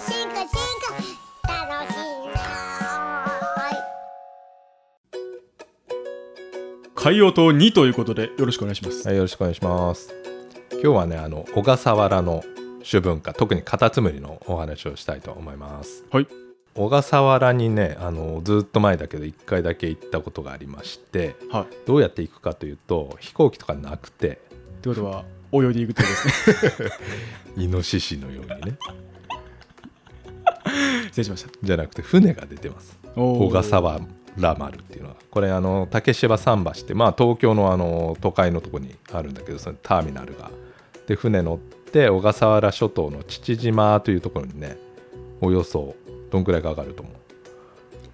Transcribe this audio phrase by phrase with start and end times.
[0.00, 0.48] 進化進
[1.42, 1.98] 化楽しい
[2.32, 2.38] な
[6.94, 9.06] 海洋島2ということでよろしくお願いします。
[9.06, 10.14] はい、よろしくお願いします。
[10.72, 12.44] 今日はね、あの小笠原の
[12.88, 16.04] 種文化、特にカタツムリのお話をしたいと思います。
[16.10, 16.28] はい。
[16.76, 21.66] 小笠原にね、あのずっと前だけど1回だけ行ったことがありまして、はい。
[21.86, 26.90] どうやって行くかというと、飛行機とかなくて、ってことは泳いでいくってことですね。
[27.64, 28.78] イノシシのようにね、
[31.18, 31.50] 失礼しました。
[31.62, 32.98] じゃなくて船が出てます。
[33.16, 40.50] 小笠原丸っていうのはこれあの竹芝桟橋って、まあ、東京のあの都会のとこにあるんだけどそのターミナルが
[41.08, 44.76] で船乗って小笠原諸島の父島というところにね
[45.40, 45.96] およそ
[46.30, 47.14] どんくらいかかると思う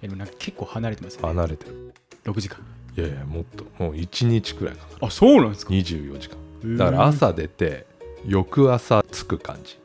[0.01, 1.27] えでもなんか結構離れてますよね。
[1.27, 1.93] 離れてる
[2.25, 2.59] 6時間。
[2.97, 5.73] いやいやもっともう1日くらいかかあ、そうなんですか。
[5.73, 7.85] る24時間だから朝出て
[8.25, 9.77] 翌朝着く感じ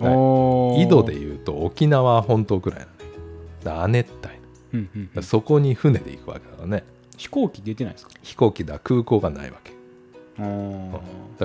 [0.00, 0.82] おー。
[0.82, 2.96] 緯度でいうと沖縄本島くらいなのね。
[3.64, 4.28] だ亜熱帯。
[4.74, 5.10] うんうんうん。
[5.14, 6.84] らそこに船で行くわけだからね。
[7.16, 8.12] 飛行機出てないですか？
[8.22, 8.78] 飛行機だ。
[8.78, 9.72] 空港がないわけ。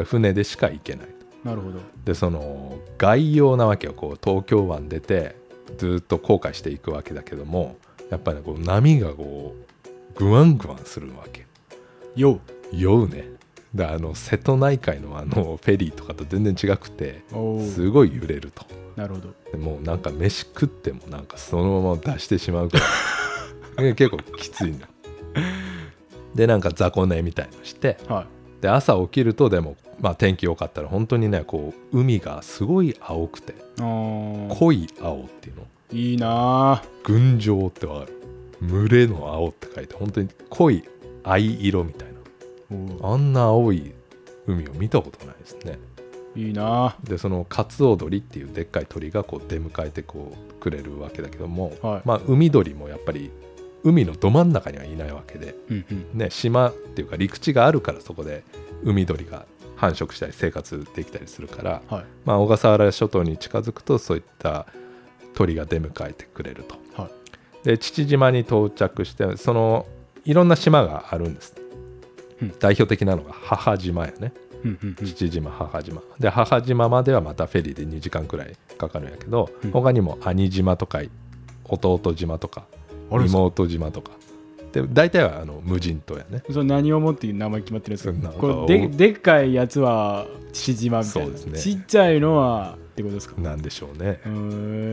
[0.04, 1.50] 船でしか行けないと。
[1.50, 1.80] なるほど。
[2.04, 3.94] でその外洋なわけよ。
[3.94, 5.36] こう東京湾出て
[5.78, 7.78] ずっと航海していくわけだけども
[8.10, 11.46] やっぱりねこう波がこうグワングワンするわけ。
[12.16, 12.40] よ
[12.74, 13.30] 酔うね
[13.74, 17.24] であの瀬戸内海のあのフェリーとかと全然違くて
[17.74, 18.66] すごい揺れると。
[18.96, 19.34] なるほど。
[19.52, 22.84] でもうなんか飯食ってもなんかそのまま出してしまうくら。
[23.90, 24.88] い結構きついんだ
[26.36, 28.62] でなんか雑魚寝みたいのしてはい。
[28.62, 35.68] で朝起きるとでも、まあ、天気良かったら本当にねこう海がすごい青くて濃い青っていうの。
[35.94, 38.22] いいな群青ってわかる。
[38.62, 40.84] 群れの青って書いて本当に濃い
[41.24, 42.21] 藍色みたいな
[43.02, 43.94] あんな青い
[44.48, 53.32] 海を見たことないですねーいいなでそのカツオドリっていうでっかい鳥がこう出迎えてこうくれるわけだけども、はいまあ海鳥もやっぱり
[53.84, 56.18] 海のど真ん中にはいないわけで、うんうん。
[56.18, 58.44] ね、島っていうか陸地があるからそこで
[58.84, 59.46] 海鳥が
[59.76, 62.06] 繁殖したり生活できたりするから、はい。
[62.26, 64.68] まあ、小笠原諸島に近づくとそういった
[65.34, 66.76] 鳥が出迎えてくれると。
[67.02, 67.66] はい。
[67.66, 69.86] で父島に到着してその
[70.26, 71.61] いろんな島があるんです、うん
[72.60, 74.34] 代表的なのが母島やね。
[74.64, 75.06] うんうんうん。
[75.06, 76.02] 父島母島。
[76.20, 79.72] で母島まではまたフェリーで2時間くらいかかるんやけど、うん。
[79.72, 81.02] 他にも兄島とか
[81.68, 82.66] 弟島とか
[83.10, 84.12] 妹島とか。
[84.72, 86.44] で大体はあの無人島やね。
[86.50, 88.30] それ何をもっていう名前決まってるんですか？
[88.30, 91.26] かこれででっかいやつは父島みたいな。
[91.26, 91.60] そうですね。
[91.60, 93.42] ちっちゃいのはってことですか？
[93.42, 94.20] なんでしょうね、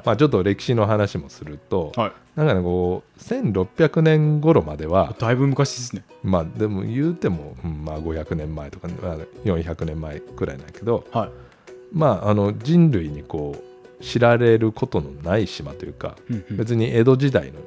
[0.04, 2.12] まあ、ちょっと歴史の話もすると、はい。
[2.36, 6.04] なんかねこう1600年頃まではだいぶ昔ですね。
[6.22, 11.30] まあでも言うても、うんまあ、500年前とか、まあ、400年前くらいなんやけどはい。
[11.92, 13.56] まああの人類にこ
[14.00, 16.56] う知られることのない島というかうんうん。
[16.56, 17.58] 別に江戸時代の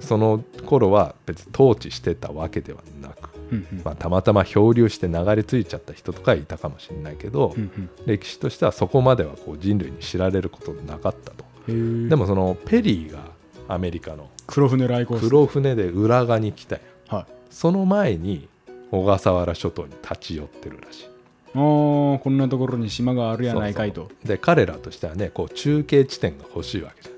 [0.00, 3.82] その頃は別に統治してたわけではなく、うんうん。
[3.84, 7.90] まあ、たまたま漂流して流れ着いちゃった人とかいたかもしれないけど、うんうん。
[8.06, 11.44] 歴史としてはそこまではこう人類に知られることなかったと。
[11.66, 13.18] でもそのペリーが
[13.66, 17.26] アメリカの黒船来航黒船で浦賀に来たんやはい。
[17.50, 18.48] その前に
[18.92, 21.08] 小笠原諸島に立ち寄ってるらしい。
[21.54, 24.10] あーこんなところに島があるやないかいと。
[24.24, 27.15] で彼らとしてはねこう中継地点が欲しいわけじゃん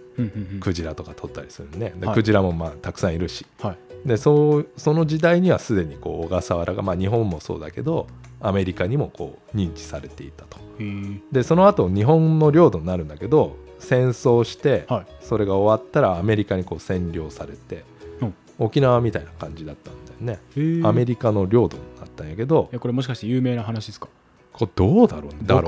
[0.60, 2.14] クジラとか取ったりするねで、はい。
[2.14, 3.46] クジラもまあたくさんいるし。
[3.60, 3.78] はい。
[4.04, 8.06] でそうその時代にはすでにこう小笠原が、まあ、日本もそうだけど
[8.40, 10.58] アメリカにもこう認知されていたと。
[11.32, 15.06] でその後日本の領土になるんだけど戦争して、はい。
[15.20, 17.84] それが終わったらアメリカにこう占領されて、
[18.20, 18.34] うん。
[18.58, 19.94] 沖縄みたいな感じだったん
[20.26, 22.68] だよね、アメリカの領土になったんやけど。
[22.72, 24.08] えこれもしかして有名な話ですか？
[24.58, 25.38] これどうだろうね。
[25.42, 25.62] だろう。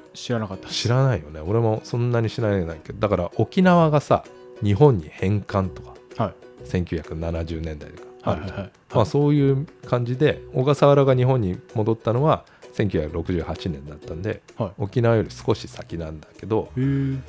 [0.00, 1.40] 僕知らなかった知らないよね。
[1.40, 2.98] 俺もそんなに知らないけど。
[2.98, 4.24] だから沖縄がさ
[4.62, 6.34] 日本に返還とかはい。
[6.64, 8.58] 1970年代とかあるじゃん。
[8.58, 12.44] はいまあ、そういう感じで小笠原が日本に戻ったのは
[12.74, 14.70] 1968年だったんではい。
[14.78, 16.70] 沖縄より少し先なんだけど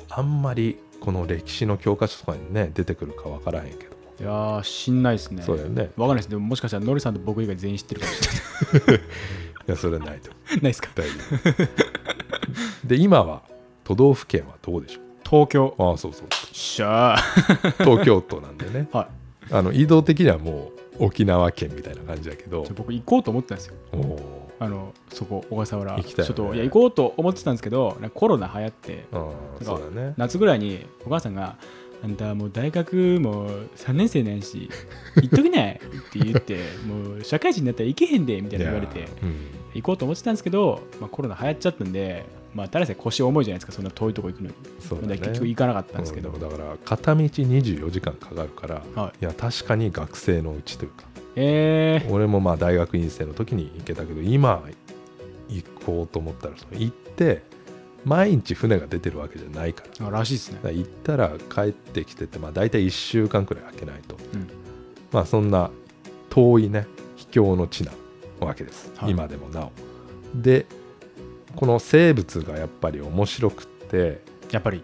[0.08, 3.90] あんまりこの歴史の教科書とかにね出てくるかわからへんけど。
[3.90, 5.42] も、いやー知んないですね。
[5.44, 5.90] そうだよね。
[5.96, 6.28] わかんないです。
[6.28, 9.00] でももしかしたらノリさんと僕以外全員知ってるかもしれい
[9.70, 10.30] やそれはないと。
[10.50, 10.90] ないですか？
[10.94, 11.14] 大丈
[12.84, 12.86] 夫。
[12.86, 13.42] で今は
[13.84, 15.74] 都道府県はどうでしょ東京。
[15.78, 16.26] うああそうそう。
[16.54, 17.18] しゃあ。
[17.78, 18.88] 東京都なんでね。
[18.92, 19.08] は
[19.50, 19.52] い。
[19.54, 22.64] あの移動的にはもう沖縄県みたいな感じだけど。
[22.74, 23.74] 僕行こうと思ってたんですよ。
[23.92, 24.38] おー。
[24.60, 25.96] あのそこ小笠原。
[25.96, 26.34] 行きたいよね。
[26.36, 29.04] ちょっといや行こうと思ってたんですけどコロナ流行って
[29.62, 30.14] そうだね。
[30.16, 31.56] 夏ぐらいにお母さんが
[32.02, 34.68] 「あんたもう大学も3年生なんやし
[35.16, 35.78] 行っときない」っ
[36.12, 39.06] て言ってもう社会人になったら行けへんでみたいな言われて
[39.74, 42.24] 行こうと思ってたんですけど、まあ、コロナ流行っちゃったんで
[42.54, 44.54] まあただ腰重いじゃないですかそんな遠いとこ行くのに。
[44.80, 45.18] そうだね。
[45.18, 49.24] 結局行かなかったんですけど、うんだから片道24時間かかるから、はい。
[49.24, 51.04] いや確かに学生のうちというか。
[51.36, 54.64] え俺もまあ大学院生の時に行けたけど今
[55.48, 57.42] 行こうと思ったら行って
[58.04, 60.06] 毎日船が出てるわけじゃないから。
[60.06, 60.58] ー、あらしいですね。
[60.72, 64.48] 行ったら帰ってきてて、まあ、大体1週間くらい空けないと、うん。
[65.12, 65.70] まあそんな
[66.30, 66.86] 遠いね
[67.16, 67.92] 秘境の地な
[68.46, 69.10] わけです、はい。
[69.10, 69.72] 今でもなお。
[70.34, 70.66] で
[71.56, 74.20] この生物がやっぱり面白くって
[74.50, 74.82] やっぱり。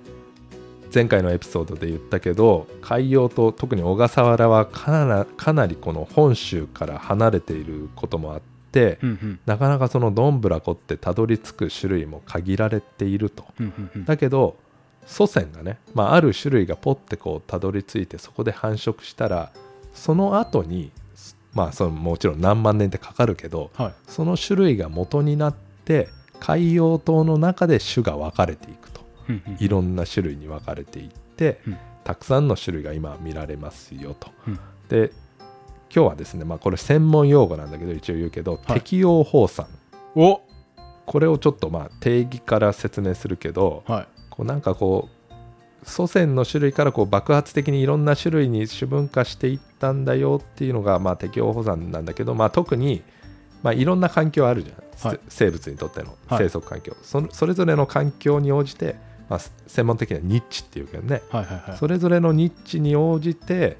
[0.94, 8.40] 前回のエピソードで言ったけど海洋と特に小笠原はかなかなりこの本州から離れていることもあっ
[8.70, 9.40] て、うんうん。
[9.44, 13.44] なかなかそのどんぶらこってたどり着く種類も限られていると。
[13.58, 14.04] うんうんうん。
[14.04, 14.56] だけど
[15.04, 19.50] 祖先がね、まあ、ある種類がポッてこうたどり着いてそこで繁殖したら
[19.92, 20.92] その後に
[21.54, 23.94] まあそのもちろん何万年ってかかるけどはい。
[24.06, 25.54] その種類が元になっ
[25.84, 26.08] て
[26.40, 29.00] 海洋島の中で種が分かれていくと。
[29.28, 31.78] うんうんいろんな種類に分かれていって、うん。
[32.04, 34.30] たくさんの種類が今見られますよと。
[34.46, 34.58] うん。
[34.88, 35.12] で
[35.94, 38.80] 今日はですね、まあ、これ専門用語なんだけど一応言うけど、はい。
[38.80, 39.66] 適応放散。
[40.14, 40.42] お。
[41.06, 44.08] これをちょっとまあ定義から説明するけどはい。
[44.30, 45.24] こうなんかこう
[45.84, 53.02] 祖先の種類からこう爆発的にいろんな種類に種分化していったんだよっていうのがまあ適応保存なんだけど、まあ、特に
[53.62, 55.20] まあいろんな環境あるじゃん、はい。
[55.28, 56.38] 生物にとってのはい。
[56.38, 58.96] 生息環境、そのそれぞれの環境に応じて、
[59.28, 61.22] まあ、専門的にはニッチっていうけどね。
[61.31, 61.78] はいはいはい。
[61.78, 63.76] それぞれのニッチに応じて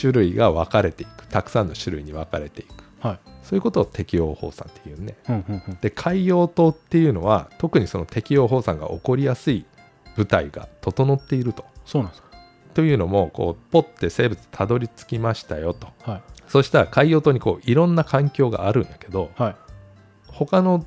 [0.00, 1.26] 種類が分かれていく。
[1.28, 2.84] たくさんの種類に分かれていく。
[3.00, 3.18] はい。
[3.42, 5.14] そういうことを適応放散っていうね。
[5.28, 5.78] うんうんうん。
[5.80, 9.64] で海洋島っていうのは特にその適応放散が起こりやすい
[10.16, 11.64] 舞台が整っていると。
[11.84, 12.28] そうなんですか。
[12.74, 15.88] というのもこうポッて生物たどり着きましたよと。
[16.02, 16.22] はい。
[16.48, 19.56] そしたら海洋島にこういろんな環境があるんやけどはい。
[20.28, 20.84] 他の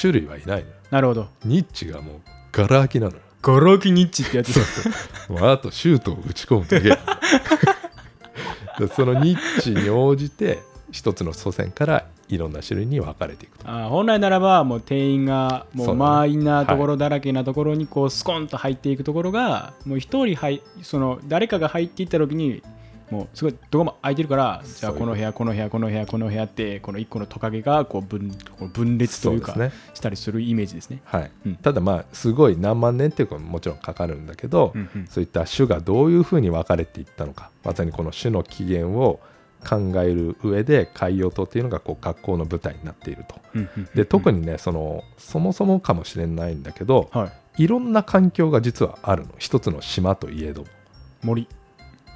[0.00, 0.74] 種類はいないのよ。
[0.90, 1.28] なるほど。
[1.44, 2.20] ニッチがもう
[2.52, 3.22] ガラ空きなのよ。
[3.40, 6.88] ゴロキニッチってやつですもうあとシュートを打ち込むだけ
[8.84, 10.58] でそのニッチに応じて
[10.90, 13.68] 一つの祖先からいろんな種類に分かれていくと。
[13.68, 22.62] あー本来ならばもう店員がもそう満員なところだらけなところにこうスコンと入っていくところがもう一人入その誰かが入っていった時に
[23.10, 29.56] もうすごいどこも空いてるからじゃあこの部屋この部屋この部屋この部屋ってこの一個のトカゲがこう分こう分裂というか
[29.94, 31.00] したりするイメージですね。
[31.04, 31.30] はい。
[31.46, 31.56] うん。
[31.56, 35.06] ただまあすごい何万年っていうかもちろんかかるんだけど、うんうん。
[35.06, 39.20] そういった種がどういうふうに分かれていったのかまさにこの種の起源を
[39.66, 43.36] 考える上で海洋島っていうのがこう学校の舞台になっていると。
[43.94, 47.64] で特にねそのそもそもかもしれないんだけどはい。
[47.64, 49.32] いろんな環境が実はあるの。
[49.38, 50.62] 一つの島といえど。
[50.62, 50.68] も、
[51.22, 51.48] 森。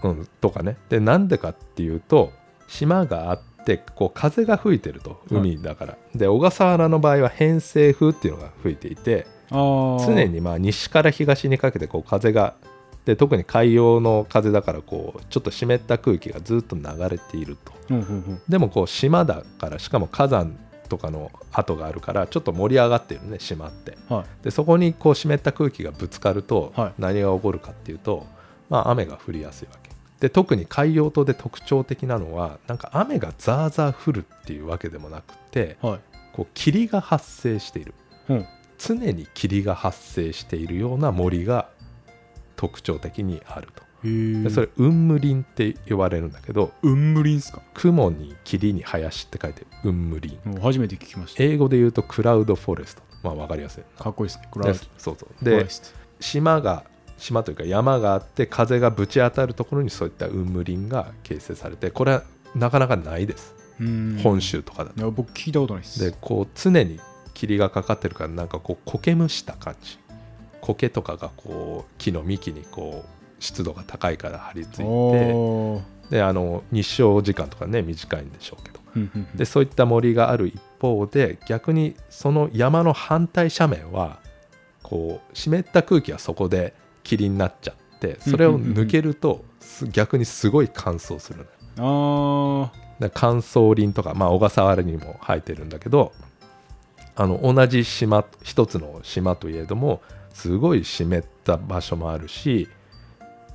[0.04, 0.76] うん、とかね。
[0.88, 2.32] でなんでかっていうと
[2.68, 5.20] 島があってこう風が吹いてると。
[5.30, 12.54] 海だから、で小笠原の場合は偏西風っていうのが吹いていて常にまあ西から東にかけてこう風が
[13.04, 17.72] で特に海洋の風だからこうちょっと湿った空気がずっと流れていると。
[17.90, 18.42] うんうんうん。
[18.48, 20.56] でもこう島だからしかも火山
[20.88, 23.96] とかの跡があるからちょっと盛り上がってるね島って。
[24.08, 24.44] はい。
[24.44, 26.92] でそこにこう湿った空気がぶつかるとはい。
[26.98, 28.26] 何が起こるかっていうと、
[28.68, 29.90] まあ、雨が降りやすいわけ。
[30.20, 36.00] で特に海洋島で特徴的なのはなんか雨がザーザー降るっていうわけでもなくてはい。
[36.32, 37.94] こう霧が発生している。
[38.28, 38.46] うん。
[38.78, 41.68] 常に霧が発生しているような森が
[42.62, 43.82] 特徴的にあると。
[44.04, 47.60] でそれ雲霧林って呼ばれるんだけどうんむりんすか？
[47.74, 51.42] 雲に霧に林って書いて雲霧林初めて聞きました。
[51.42, 53.02] 英語で言うとクラウドフォレスト。
[53.24, 54.48] まあ分かりやすいかっこいいですね。
[54.52, 54.80] クなラウド。
[54.80, 55.28] でそうそう。
[55.38, 55.98] フォレでスト。
[56.20, 56.84] 島が
[57.18, 62.22] 島というか山があって風がぶち当たるところにそういった雲霧林が形成されてこれは
[62.54, 63.54] なかなかないです。
[63.80, 64.20] うん。
[64.22, 65.00] 本州とかだと。
[65.00, 66.00] いや僕聞いたことないです。
[66.04, 66.98] でこう常に
[67.34, 69.98] 霧がかかってるからなんかこう苔むした感じ
[70.62, 78.80] 苔とかがこう木の幹にこう湿度が高いから張り付いてであの日照時間とかね短いんでしょうけど。
[78.96, 79.36] うんうんうん。
[79.36, 84.18] でそういった森がある一方で逆にその山の反対斜面は
[84.82, 92.70] こう湿った空気はそこで霧になっちゃってそれを抜けるとす逆にすごい乾燥するの
[93.14, 96.12] 乾燥林とか、まあ、小笠原にも生えてるんだけど
[97.14, 102.68] あの同じ島一つの島といえどもすごい湿った場所もあるし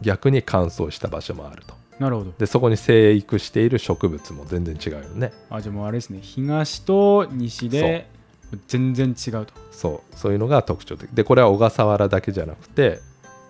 [0.02, 1.74] 逆に乾燥した場所もあると。
[2.00, 2.34] ーなるほど。
[2.38, 5.34] でそこに生育している植物も全然違うよね。
[5.50, 6.20] あじゃあもうあれですね。
[6.22, 8.08] 東と西で
[8.68, 9.54] 全然違うと。
[9.72, 10.16] そう。
[10.16, 11.10] そういうのが特徴的。
[11.10, 13.00] でこれは小笠原だけじゃなくて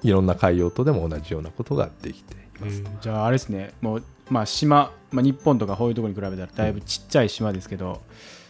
[0.04, 3.74] いろんな海洋島でも同じようなことができていますじゃああれですね。
[3.82, 8.02] もうまあ島、まあ、日本とかこういうところに比べたらだいぶちっちゃい島ですけど、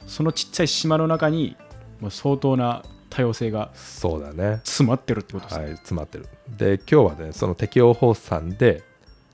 [0.05, 1.55] そのちっちゃい島の中に
[1.99, 4.57] もう相当な多様性がそうだね。
[4.63, 6.27] 詰まってるってことですね、はい詰まってる。
[6.49, 8.83] で今日はねその適応放散で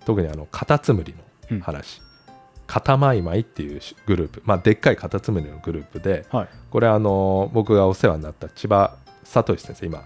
[0.06, 1.16] 特にあのカタツムリ
[1.50, 2.02] の話、
[2.68, 4.42] カタマイマイっていうグループ。
[4.46, 6.48] まあでっかいカタツムリのグループではい。
[6.70, 10.06] これあの僕がお世話になった千葉聡先生今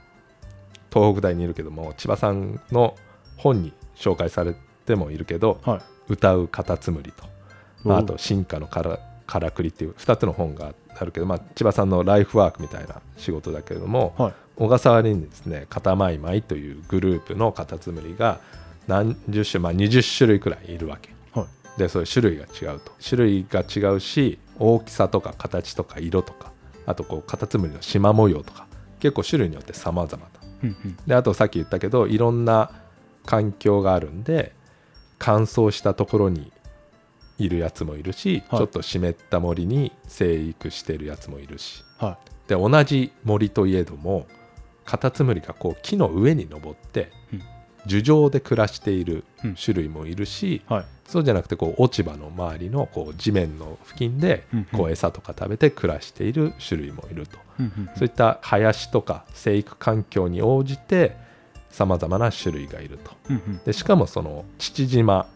[0.91, 2.95] 東北大にいるけども千葉さんの
[3.37, 4.55] 本に紹介され
[4.85, 7.25] てもいるけどはい「歌うカタツムリと」
[7.83, 10.73] まあ、おあと「進化のからからくり」っていう2つの本があ
[11.05, 14.33] るけど、まあ、千葉さんのライフワークみたいな仕事だけれども、はい。
[14.55, 18.39] 小笠原にですねカタマイマイというグループのカタツムリが
[18.87, 21.11] 何十種、まあ、20種類くらいいるわけ。
[21.31, 21.45] は
[21.77, 21.79] い。
[21.79, 22.91] でそういう種類が違うと。
[23.07, 26.51] 種類が違うし大きさとか形とか色とか
[26.85, 28.65] あとこうカタツムリの縞模様とか
[28.99, 30.19] 結構種類によって様々だ。
[30.63, 30.97] うんうん。
[31.05, 32.71] であとさっき言ったけどいろんな
[33.25, 34.53] 環境があるんで
[35.19, 36.51] 乾燥したところに
[37.37, 38.59] いるやつもいるし、はい。
[38.59, 41.83] ちょっと湿った森に生育してるやつもいるし。
[41.97, 42.17] は
[42.47, 44.25] で同じ森といえども
[44.85, 47.41] カタツムリがこう木の上に登って、うん。
[47.85, 49.55] 樹上で暮らしているうん。
[49.55, 50.85] 種類もいるし、いはい。
[51.05, 54.65] そうじゃなくてこう落ち葉の周りのこう地面の付近でうんうん。
[54.65, 61.15] こう餌とか食べて暮らしている種類もいると、うんうんそういった林とか生育環境に応じて
[61.69, 63.11] さまざまな種類がいると。
[63.29, 63.57] うんうん。
[63.63, 65.27] でしかもその父島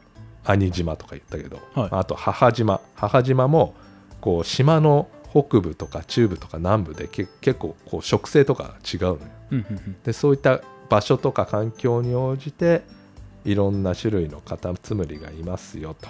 [0.43, 1.89] 兄島とか言ったけど、はい。
[1.91, 2.81] あと母島。
[2.95, 3.75] 母島も
[4.19, 9.19] こう島の北部とか中部とか南部でけ結構こう植生とかが違う
[9.51, 9.65] のよ。
[10.03, 12.81] でそういった場所とか環境に応じて
[13.45, 16.10] いろんな種類のカタツムリがいますよと。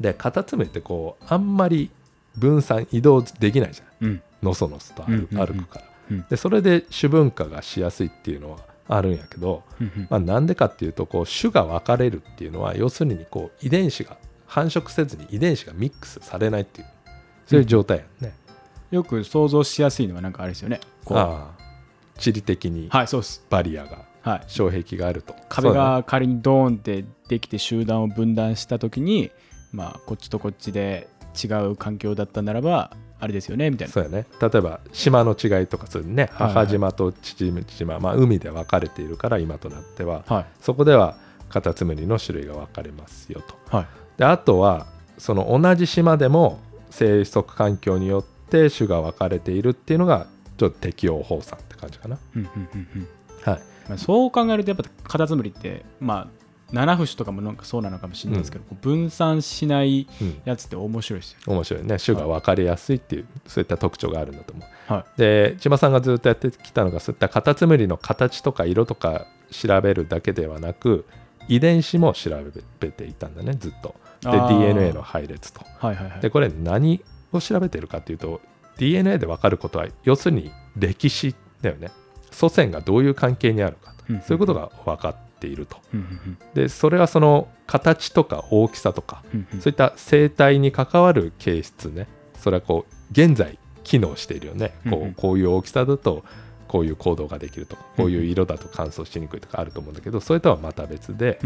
[0.00, 1.90] でカタツムリってこうあんまり
[2.36, 4.08] 分散移動できないじゃん。
[4.08, 4.22] うん。
[4.42, 10.06] のそのそと歩,、くから、うんでそれで種分化がしやすいっていうのはあるんやけど、うんうん。
[10.10, 14.16] まあ、なんでかっていうとこう種が分かれるっていうのは要するにこう遺伝子が
[14.46, 16.86] 繁殖せずに遺伝子がミックスされないっていう
[17.46, 18.34] そういう状態やんね、
[18.90, 20.80] よく想像しやすいのはなんかあれですよね。
[21.04, 21.18] こう。
[21.18, 21.66] ああ。
[22.18, 22.88] 地理的に
[23.50, 24.44] バリアがはい。
[24.48, 25.34] 障壁があると。
[25.48, 29.30] 壁が仮にドーンってできて集団を分断した時に
[29.72, 31.08] まあこっちとこっちで
[31.42, 33.92] 違う環境だったならばあれですよねみたいな。
[33.92, 34.26] そうやね。
[34.40, 36.28] 例えば島の違いとかそういうね。
[36.32, 40.24] 母島と父島、まあ、海で分かれているから今となっては。
[40.26, 40.46] はい。
[40.60, 41.16] そこでは
[41.48, 43.76] カタツムリの種類が分かれますよと。
[43.76, 43.86] はい。
[44.18, 44.86] であとは
[45.18, 50.26] その同じ島でも生息環境によって種が分かれているっていうのが
[50.58, 52.18] ちょっと適応放散って感じかな。
[52.34, 53.08] うんうんうんうん。
[53.42, 53.60] はい。
[53.88, 60.40] まあ、そう考えるとやっぱカタツムリってまあ七節とかもなんかそうなのかもしれないですけど、こう分散しないうん。
[60.44, 61.96] やつって面白いですよ面白いね。
[61.98, 64.92] 種が分かりやすいっていう、そういった特徴があるんだと思う。
[64.92, 71.06] はで千葉さんがずっとやってきたのがそういったカタツムリの形とか色とか調べるだけではなく
[71.48, 72.30] 遺伝子も調
[72.80, 73.94] べていたんだねずっと。
[74.22, 75.60] で DNA の配列と。
[75.78, 77.00] はいはいはいでこれ何
[77.32, 78.40] を調べてるかっていうと
[78.78, 81.90] DNA で分かることは要するに歴史だよね。
[82.30, 85.78] 祖先がどういう関係にあるかと、うんそういうことが分かっていると。
[86.54, 89.22] でそれはその形とか大きさとか
[89.60, 92.06] そういった生態に関わる形質ね。
[92.38, 96.24] それはこう現在機能しているよね、こうこういう大きさだと
[96.66, 101.38] こういう行動ができるとかこういう色だと乾燥しにくいとかあると思うんだけどそれとはまた別で、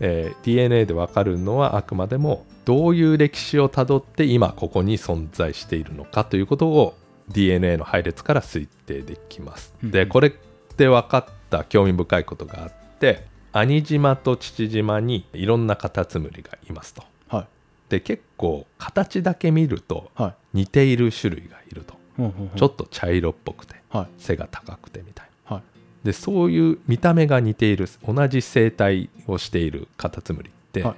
[0.00, 6.96] えー DNA で分かるのはあくまでもどういう歴史をたどって今ここに存在しているのかということを
[7.28, 9.74] DNA の配列から推定できます。
[9.82, 10.32] うんでこれ
[10.76, 17.04] で分かった興味深いことがあって兄島と父島にいろんなカタツムリがいますと。
[17.28, 17.46] はい。
[17.88, 20.58] で結構形だけ見るとはい。
[20.58, 22.58] 似ている種類がいると、ほんほんほん。
[22.58, 24.06] ちょっと茶色っぽくてはい。
[24.18, 25.56] 背が高くてみたいな。
[25.56, 26.06] はい。
[26.06, 30.94] でそういう見た目が似ている同じ生態をしているカタツムリって、はい。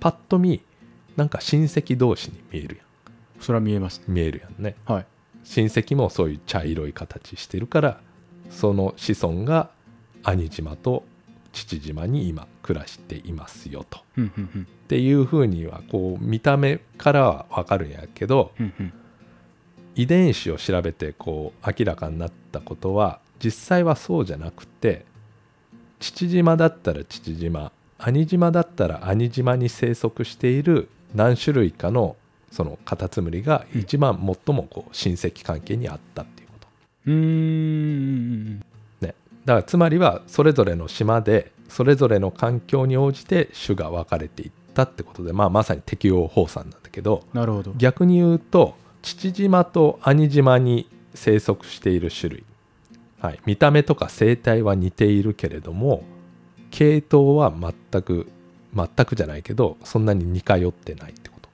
[0.00, 0.62] パッと見
[1.16, 2.82] なんか親戚同士に見えるや
[3.40, 3.98] それは見えます。
[3.98, 4.76] ねん見えるやんね。
[4.86, 5.06] はい。
[5.44, 8.00] 親戚もそういう茶色い形してるから
[8.50, 9.70] その子孫が
[10.22, 11.04] 兄島と
[11.52, 14.00] 父島に今暮らしていますよと。
[14.18, 14.22] っ
[14.88, 18.52] ていうふうにはこう見た目からは分かるんやけど
[19.94, 25.04] 遺伝子を調べてこう明らかになったことは実際はそうじゃなくて
[26.00, 32.16] 父島だったら父島兄島だったら兄島に生息している何種類かの
[32.50, 36.68] そのカタツムリが一番最もこう親戚関係にあったっていうこと。
[37.06, 38.60] うーんね、
[39.48, 47.72] だからつまりはそれぞれの島でそれぞれの環境に応じて種が分かれていったってことで、まあ、まさに適応放散なんだけどなるほど。
[47.78, 52.44] 逆に言うと父島と兄島に生息している種類、
[53.20, 56.04] はい、見た目とか生態は似ているけれども
[56.70, 58.30] 系統は全く
[58.74, 61.48] 全くじゃないけどそんなに似通ってないってこと。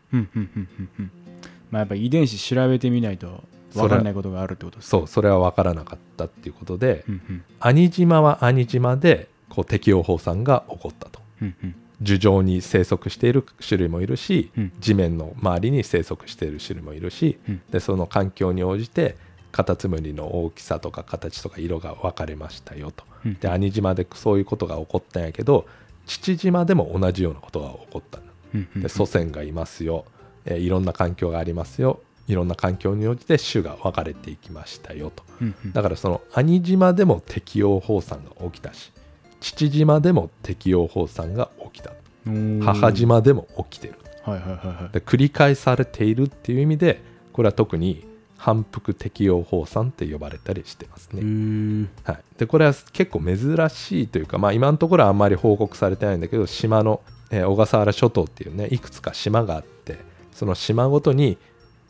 [1.71, 3.45] まあやっぱ遺伝子調べてみないと
[3.75, 7.45] 分からないことがあるってことですそうそれは分からなかったっていうことで、うんうん。
[7.61, 11.21] 兄島は兄島でこう適応放散が起こったと。
[11.43, 11.75] うんうん。
[12.01, 14.73] 樹上に生息している種類もいるし、うん。
[14.81, 17.63] 地面の周りに生息している種類もいるし、うん。
[17.71, 19.17] でその環境に応じて
[19.53, 23.05] カタツムリの大きさとか形とか色が分かれましたよと。
[23.25, 23.35] うん。
[23.35, 25.67] で兄島でそういうことが起こったんやけど
[26.07, 28.25] 父島でも同じようなことが起こったの。
[28.55, 28.83] うんうん。
[28.83, 30.05] で祖先がいますよ、
[30.45, 35.23] えーいろんな環境がありますよいろんな環境に応じて種が分かれていきましたよと。
[35.41, 35.73] うんうん。
[35.73, 38.93] だからその兄島でも適応放散が起きたし
[39.41, 41.93] 父島でも適応放散が起きた
[42.25, 43.95] 母島でも起きてる。
[44.25, 44.93] はいはいはいはい。
[44.93, 47.03] で繰り返されているっていう意味で
[47.33, 48.07] これは特に
[48.45, 51.89] 反復適応放散って呼ばれたりしてますへね、ー。
[52.05, 57.01] はい、でこれは結構珍しいというか、まあ、今のところはあんまり報告されてないんだけど島の、
[57.31, 59.99] えー小笠原諸島っていうねいくつか島があって
[60.33, 61.39] その島ごとに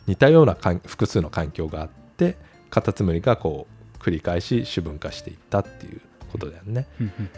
[0.06, 2.37] 似たような環複数の環境があって
[2.70, 3.66] カタツムリがこ
[3.99, 6.87] う繰り返し種分化していったっていうことだよね。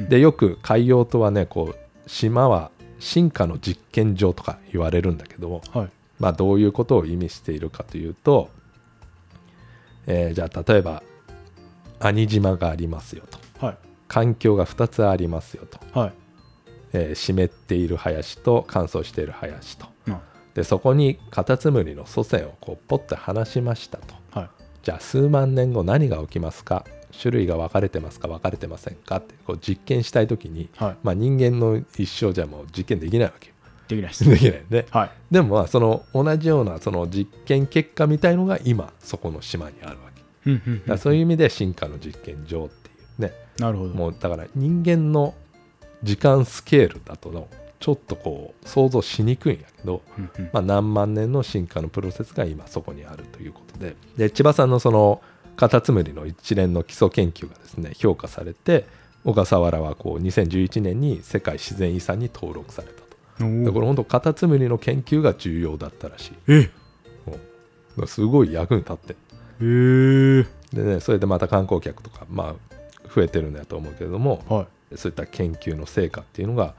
[0.00, 5.90] でよく海洋とはねこう島は進化の実験場とか言われるんだけども、はい。
[6.18, 8.48] まあ、どういうことを意味しているかというと、
[10.06, 11.02] えーじゃあ例えば
[12.00, 13.66] 兄島がありますよと。
[13.66, 13.78] はい。
[14.08, 16.12] 環境が2つありますよと、はい。
[16.94, 19.86] えー湿っている林と乾燥している林と。
[20.08, 20.16] うん
[20.56, 24.14] でそこにカタツムリの祖先をこうポッて離しましたと。
[24.30, 24.50] はい。
[24.82, 26.86] じゃあ数万年後何が起きますか？
[27.12, 28.26] 種類が分かれてますか？
[28.26, 29.16] 分かれてませんか？
[29.16, 30.96] ってこう実験したい時に、はい。
[31.02, 33.54] まあ、人間の一生じゃもう実験できないわけよ。
[33.88, 34.24] できないです。
[34.30, 34.86] できないね。
[34.90, 35.10] はい。
[35.30, 40.80] でもまあその同じようなその実験結果みたいのが今そこの島にあるわけ。
[40.86, 43.34] だそういう意味で進化の実験場っていうね。
[43.58, 43.94] なるほど。
[43.94, 45.34] もうだから人間の
[46.02, 47.46] 時間スケールだとの
[47.78, 50.50] ちょっとこう想像しにくいんやけど、うんうん。
[50.52, 53.96] まあ、何万年の進化のプロセスが今そこにあるということで。
[54.16, 55.20] で千葉さんのその
[55.56, 58.86] カタツムリの一連の基礎研究がですね評価されて
[59.24, 63.64] 小笠原はこう2011年に世界自然遺産に登録されたと。
[63.64, 66.32] でこれ本当カタツムリの研究が重要だったらしい。
[66.48, 66.70] え？
[67.96, 69.16] うんすごい役に立って。
[69.60, 70.46] へー。
[70.72, 72.74] でねそれでまた観光客とかまあ
[73.14, 74.96] 増えてるんだと思うけれどもはい。
[74.96, 76.74] そういった研究の成果っていうのが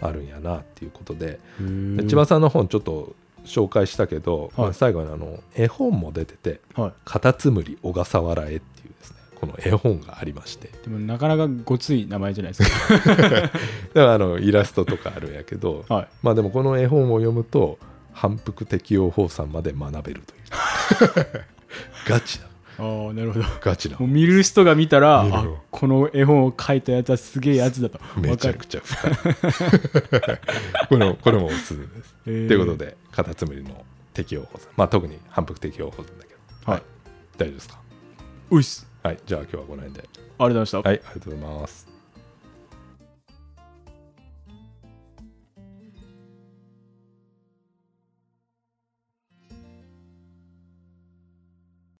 [0.00, 1.40] あるんやなっていうことで。
[1.58, 4.50] 千葉さんの本ちょっと紹介したけど、はい。
[4.56, 10.70] まあ最後にあの絵本も出ててはい「カタツムリ小笠原へ」っていうですねこの絵本がありまして。
[10.84, 13.00] でもなかなかごつい名前じゃないですか。
[13.14, 13.50] だか
[13.94, 16.08] らあのイラストとかあるんやけどはい。
[16.22, 17.78] まあでもこの絵本を読むと
[18.12, 21.44] 反復適応放散まで学べるという。
[22.06, 22.49] ガチだ
[22.80, 23.44] ああなるほど。
[23.60, 25.62] ガチだもう見る人が見たらあ見るよ。
[25.70, 28.00] この絵本を描いたやつはすげえやつだと。
[28.16, 29.14] めちゃくちゃ深い。
[30.88, 32.14] これもこれもおすすめです。
[32.24, 36.72] といということでカタツムリの適応放散まあ特に反復適応放散だけど。
[36.72, 36.82] はい。
[37.36, 37.78] 大丈夫ですか？
[38.50, 38.88] ういっす。
[39.02, 39.18] はい。
[39.26, 40.00] じゃあ今日はこの辺で。
[40.00, 40.78] ありがとうございました。
[40.78, 40.86] はい。
[40.88, 41.89] ありがとうございます